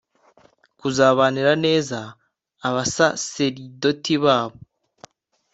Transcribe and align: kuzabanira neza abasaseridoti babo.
kuzabanira 0.79 1.53
neza 1.65 1.99
abasaseridoti 2.67 4.13
babo. 4.23 4.57